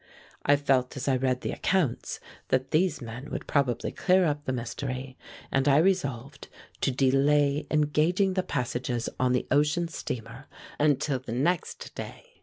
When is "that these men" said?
2.47-3.29